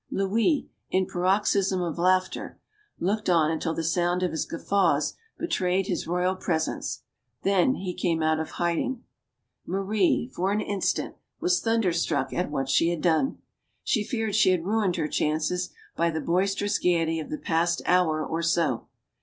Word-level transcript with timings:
Louis, 0.09 0.67
in 0.89 1.05
paroxysms 1.05 1.83
of 1.83 1.99
laughter, 1.99 2.59
looked 2.97 3.29
on 3.29 3.51
until 3.51 3.75
the 3.75 3.83
sound 3.83 4.23
of 4.23 4.31
his 4.31 4.45
guffaws 4.45 5.13
betrayed 5.37 5.85
his 5.85 6.07
royal 6.07 6.35
presence. 6.35 7.03
Then 7.43 7.75
he 7.75 7.93
came 7.93 8.23
out 8.23 8.39
of 8.39 8.49
hiding. 8.57 9.03
Marie, 9.63 10.27
for 10.35 10.51
an 10.51 10.59
instant, 10.59 11.17
was 11.39 11.61
thunder 11.61 11.93
struck 11.93 12.33
at 12.33 12.49
what 12.49 12.67
she 12.67 12.89
had 12.89 13.01
done. 13.01 13.43
She 13.83 14.03
feared 14.03 14.33
she 14.33 14.49
had 14.49 14.65
ruined 14.65 14.95
her 14.95 15.07
chances 15.07 15.69
by 15.95 16.09
the 16.09 16.19
boisterous 16.19 16.79
gayety 16.79 17.19
of 17.19 17.29
the 17.29 17.37
past 17.37 17.83
hour 17.85 18.25
or 18.25 18.41
so. 18.41 18.87